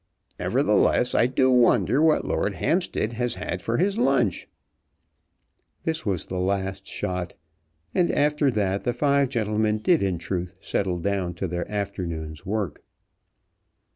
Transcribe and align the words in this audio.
"Nevertheless, 0.39 1.13
I 1.13 1.27
do 1.27 1.51
wonder 1.51 2.01
what 2.01 2.25
Lord 2.25 2.55
Hampstead 2.55 3.13
has 3.13 3.35
had 3.35 3.61
for 3.61 3.77
his 3.77 3.99
lunch." 3.99 4.47
This 5.83 6.07
was 6.07 6.25
the 6.25 6.39
last 6.39 6.87
shot, 6.87 7.35
and 7.93 8.09
after 8.09 8.49
that 8.49 8.83
the 8.83 8.93
five 8.93 9.29
gentlemen 9.29 9.77
did 9.77 10.01
in 10.01 10.17
truth 10.17 10.55
settle 10.59 10.97
down 10.97 11.35
to 11.35 11.47
their 11.47 11.71
afternoon's 11.71 12.47
work. 12.47 12.83